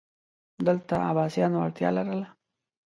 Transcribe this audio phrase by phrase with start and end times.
[0.65, 2.27] دلته عباسیانو اړتیا لرله